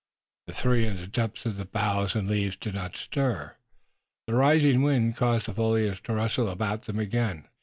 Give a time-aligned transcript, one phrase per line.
[0.47, 3.55] The three in the depths of the boughs and leaves did not stir.
[4.25, 7.47] The rising wind caused the foliage to rustle about them again.